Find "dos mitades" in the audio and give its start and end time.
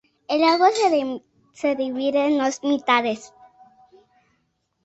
2.39-3.31